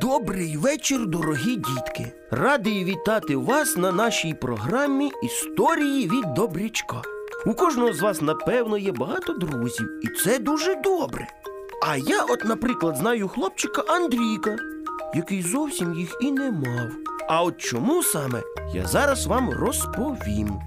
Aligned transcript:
Добрий 0.00 0.56
вечір, 0.56 1.06
дорогі 1.06 1.56
дітки. 1.56 2.12
Радий 2.30 2.84
вітати 2.84 3.36
вас 3.36 3.76
на 3.76 3.92
нашій 3.92 4.34
програмі 4.34 5.10
Історії 5.22 6.08
від 6.08 6.34
Добрячка. 6.34 7.02
У 7.46 7.54
кожного 7.54 7.92
з 7.92 8.00
вас, 8.00 8.20
напевно, 8.20 8.78
є 8.78 8.92
багато 8.92 9.32
друзів, 9.32 10.00
і 10.02 10.08
це 10.08 10.38
дуже 10.38 10.74
добре. 10.74 11.28
А 11.86 11.96
я, 11.96 12.24
от, 12.24 12.44
наприклад, 12.44 12.96
знаю 12.96 13.28
хлопчика 13.28 13.82
Андрійка, 13.88 14.56
який 15.14 15.42
зовсім 15.42 15.94
їх 15.94 16.16
і 16.20 16.32
не 16.32 16.50
мав. 16.50 16.88
А 17.28 17.42
от 17.42 17.58
чому 17.58 18.02
саме 18.02 18.42
я 18.74 18.86
зараз 18.86 19.26
вам 19.26 19.50
розповім. 19.50 20.60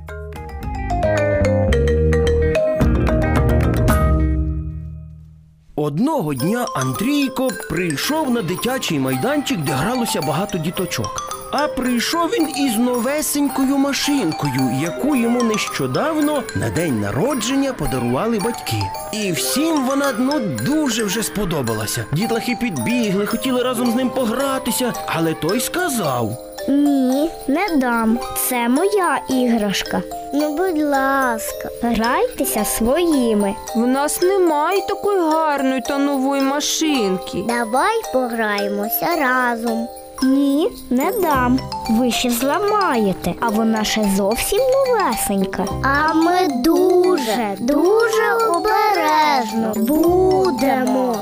Одного 5.76 6.34
дня 6.34 6.66
Андрійко 6.76 7.50
прийшов 7.70 8.30
на 8.30 8.42
дитячий 8.42 9.00
майданчик, 9.00 9.60
де 9.60 9.71
гралося 9.71 10.21
багато 10.21 10.57
діточок. 10.57 11.38
А 11.52 11.68
прийшов 11.68 12.29
він 12.29 12.50
із 12.66 12.78
новесенькою 12.78 13.78
машинкою, 13.78 14.78
яку 14.82 15.15
йому 15.15 15.43
нещодавно 15.43 16.43
на 16.56 16.70
день 16.70 17.02
народження 17.02 17.74
подарували 17.74 18.39
батьки. 18.39 18.82
І 19.14 19.32
всім 19.32 19.86
вона 19.86 20.14
ну 20.20 20.39
дуже 20.39 21.04
вже 21.04 21.24
сподобалася. 21.24 22.06
Дітлахи 22.12 22.57
підбігли, 22.62 23.26
хотіли 23.26 23.64
разом 23.64 23.92
з 23.92 23.96
ним 23.96 24.10
погратися, 24.10 24.93
але 25.06 25.34
той 25.34 25.60
сказав: 25.60 26.50
Ні, 26.68 27.29
не 27.47 27.68
дам. 27.78 28.20
Це 28.50 28.70
моя 28.70 29.21
іграшка. 29.29 30.01
Ну, 30.33 30.50
будь 30.57 30.82
ласка, 30.82 31.70
грайтеся 31.82 32.66
своїми. 32.66 33.56
В 33.75 33.88
нас 33.88 34.22
немає 34.22 34.81
такої 34.88 35.20
гарної 35.20 35.81
та 35.81 35.97
нової 35.97 36.42
машинки. 36.42 37.44
Давай 37.47 38.02
пограємося 38.14 39.08
разом. 39.20 39.88
Ні, 40.23 40.70
не 40.89 41.11
дам. 41.22 41.59
Ви 41.89 42.12
ще 42.12 42.30
зламаєте, 42.30 43.34
а 43.39 43.50
вона 43.50 43.84
ще 43.84 44.04
зовсім 44.17 44.59
новесенька. 44.59 45.66
А 45.84 46.14
ми 46.14 46.48
дуже, 46.64 47.56
дуже 47.59 48.34
обережно 48.50 49.73
будемо. 49.76 51.16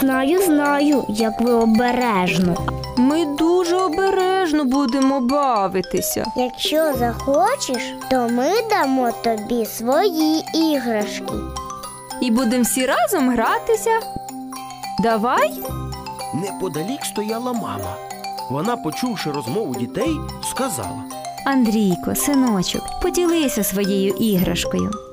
Знаю, 0.00 0.42
знаю, 0.42 1.04
як 1.08 1.40
ви 1.40 1.52
обережно. 1.52 2.54
Ми 2.96 3.24
дуже 3.38 3.76
обережно 3.76 4.25
будемо 4.54 5.20
бавитися. 5.20 6.24
Якщо 6.36 6.92
захочеш, 6.98 7.94
то 8.10 8.28
ми 8.28 8.50
дамо 8.70 9.10
тобі 9.24 9.66
свої 9.66 10.44
іграшки. 10.54 11.34
І 12.20 12.30
будемо 12.30 12.62
всі 12.62 12.86
разом 12.86 13.30
гратися. 13.30 14.00
Давай? 15.02 15.60
неподалік 16.34 17.04
стояла 17.04 17.52
мама. 17.52 17.96
Вона, 18.50 18.76
почувши 18.76 19.30
розмову 19.30 19.74
дітей, 19.74 20.16
сказала. 20.50 21.04
Андрійко, 21.46 22.14
синочок, 22.14 22.82
поділися 23.02 23.64
своєю 23.64 24.14
іграшкою. 24.14 25.05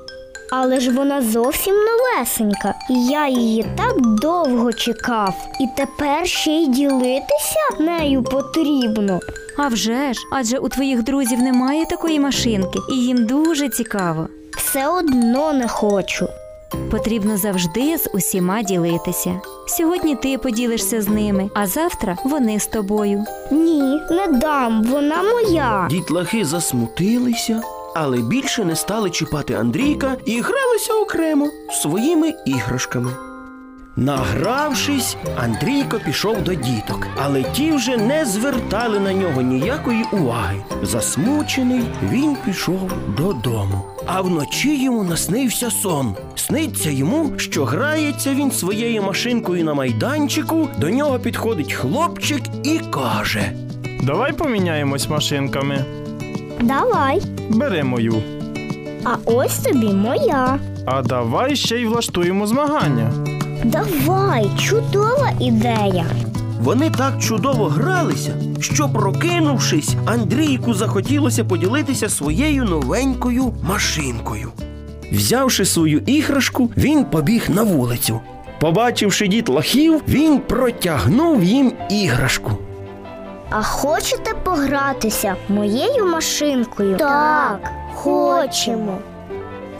Але 0.56 0.80
ж 0.80 0.90
вона 0.90 1.22
зовсім 1.22 1.74
новесенька, 1.74 2.74
і 2.90 3.06
я 3.06 3.28
її 3.28 3.66
так 3.76 4.00
довго 4.00 4.72
чекав. 4.72 5.34
І 5.60 5.66
тепер 5.76 6.26
ще 6.26 6.50
й 6.50 6.66
ділитися 6.68 7.60
нею 7.80 8.22
потрібно. 8.22 9.20
А 9.58 9.68
вже 9.68 10.12
ж, 10.12 10.20
адже 10.32 10.58
у 10.58 10.68
твоїх 10.68 11.02
друзів 11.02 11.38
немає 11.38 11.86
такої 11.86 12.20
машинки, 12.20 12.78
і 12.92 12.94
їм 12.94 13.26
дуже 13.26 13.68
цікаво. 13.68 14.28
Все 14.56 14.88
одно 14.88 15.52
не 15.52 15.68
хочу. 15.68 16.28
Потрібно 16.90 17.36
завжди 17.36 17.98
з 17.98 18.10
усіма 18.14 18.62
ділитися. 18.62 19.40
Сьогодні 19.66 20.16
ти 20.16 20.38
поділишся 20.38 21.02
з 21.02 21.08
ними, 21.08 21.50
а 21.54 21.66
завтра 21.66 22.16
вони 22.24 22.60
з 22.60 22.66
тобою. 22.66 23.24
Ні, 23.50 24.00
не 24.10 24.26
дам, 24.26 24.84
вона 24.84 25.22
моя. 25.22 25.86
Дітлахи 25.90 26.44
засмутилися, 26.44 27.62
але 27.94 28.18
більше 28.18 28.64
не 28.64 28.76
стали 28.76 29.10
чіпати 29.10 29.54
Андрійка 29.54 30.16
і 30.24 30.40
гралися 30.40 30.94
окремо 30.94 31.50
своїми 31.82 32.34
іграшками. 32.46 33.10
Награвшись, 33.96 35.16
Андрійко 35.36 36.00
пішов 36.04 36.42
до 36.42 36.54
діток, 36.54 37.06
але 37.16 37.42
ті 37.42 37.72
вже 37.72 37.96
не 37.96 38.24
звертали 38.24 39.00
на 39.00 39.12
нього 39.12 39.42
ніякої 39.42 40.04
уваги. 40.12 40.56
Засмучений, 40.82 41.80
він 42.10 42.36
пішов 42.44 42.92
додому. 43.16 43.84
А 44.06 44.20
вночі 44.20 44.84
йому 44.84 45.04
наснився 45.04 45.70
сон. 45.70 46.14
Сниться 46.34 46.90
йому, 46.90 47.32
що 47.36 47.64
грається 47.64 48.34
він 48.34 48.50
своєю 48.50 49.02
машинкою 49.02 49.64
на 49.64 49.74
майданчику. 49.74 50.68
До 50.78 50.90
нього 50.90 51.18
підходить 51.18 51.72
хлопчик 51.72 52.42
і 52.62 52.78
каже: 52.78 53.52
Давай 54.02 54.32
поміняємось 54.32 55.08
машинками. 55.08 56.03
Давай. 56.64 57.22
Бери 57.50 57.84
мою. 57.84 58.14
А 59.04 59.16
ось 59.24 59.58
тобі 59.58 59.86
моя. 59.92 60.58
А 60.86 61.02
давай 61.02 61.56
ще 61.56 61.76
й 61.80 61.86
влаштуємо 61.86 62.46
змагання. 62.46 63.10
Давай, 63.64 64.50
чудова 64.58 65.30
ідея. 65.40 66.06
Вони 66.60 66.90
так 66.90 67.18
чудово 67.22 67.64
гралися, 67.64 68.34
що, 68.60 68.88
прокинувшись, 68.88 69.94
Андрійку 70.06 70.74
захотілося 70.74 71.44
поділитися 71.44 72.08
своєю 72.08 72.64
новенькою 72.64 73.52
машинкою. 73.68 74.52
Взявши 75.12 75.64
свою 75.64 75.98
іграшку, 75.98 76.70
він 76.76 77.04
побіг 77.04 77.46
на 77.48 77.62
вулицю. 77.62 78.20
Побачивши 78.60 79.28
дітлахів, 79.28 80.02
він 80.08 80.38
протягнув 80.40 81.44
їм 81.44 81.72
іграшку. 81.90 82.50
А 83.50 83.62
хочете 83.62 84.34
погратися 84.44 85.36
моєю 85.48 86.06
машинкою? 86.06 86.96
Так, 86.96 87.58
хочемо. 87.94 88.98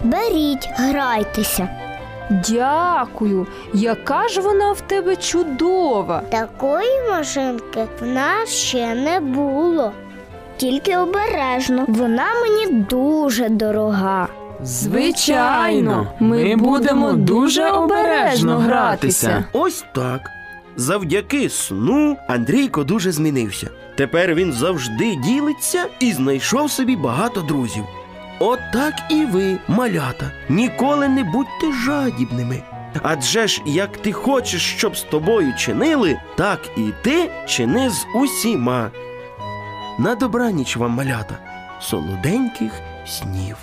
Беріть, 0.05 0.69
грайтеся. 0.77 1.69
Дякую. 2.49 3.47
Яка 3.75 4.29
ж 4.29 4.41
вона 4.41 4.73
в 4.73 4.81
тебе 4.81 5.17
чудова. 5.17 6.23
Такої 6.31 7.11
машинки 7.11 7.87
в 8.01 8.07
нас 8.07 8.49
ще 8.49 8.95
не 8.95 9.21
було. 9.21 9.93
Тільки 10.57 10.97
обережно, 10.97 11.85
вона 11.89 12.27
мені 12.43 12.67
дуже 12.91 13.49
дорога. 13.49 14.29
Звичайно, 14.63 16.07
ми 16.21 16.57
будемо 16.57 17.13
дуже 17.13 17.71
обережно 17.71 18.59
гратися. 18.59 19.45
Ось 19.53 19.85
так. 19.95 20.21
Завдяки 20.77 21.49
сну 21.49 22.17
Андрійко 22.29 22.85
дуже 22.85 23.13
змінився. 23.13 23.71
Тепер 23.97 24.35
він 24.35 24.53
завжди 24.53 25.17
ділиться 25.17 25.87
і 26.01 26.13
знайшов 26.13 26.71
собі 26.71 26.97
багато 26.97 27.41
друзів. 27.41 27.85
От 28.39 28.59
так 28.73 28.95
і 29.11 29.25
ви, 29.25 29.59
малята, 29.69 30.31
ніколи 30.49 31.09
не 31.09 31.25
будьте 31.25 31.73
жадібними. 31.85 32.63
Адже 33.03 33.47
ж, 33.47 33.63
як 33.67 33.97
ти 33.97 34.13
хочеш, 34.13 34.63
щоб 34.63 34.97
з 34.97 35.03
тобою 35.03 35.55
чинили, 35.59 36.21
так 36.37 36.61
і 36.77 36.91
ти 37.03 37.31
чини 37.47 37.91
з 37.91 38.07
усіма. 38.15 38.91
На 39.99 40.15
добраніч 40.15 40.77
вам, 40.77 40.91
малята, 40.91 41.39
солоденьких 41.81 42.73
снів. 43.07 43.57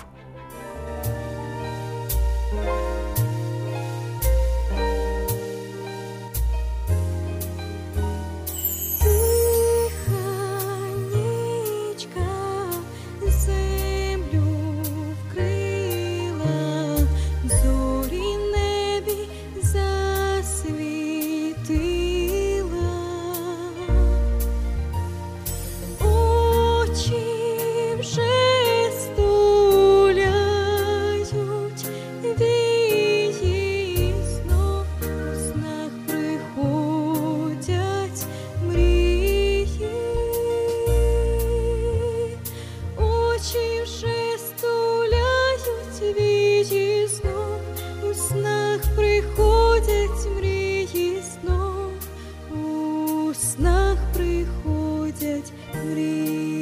Гріх. 55.74 56.61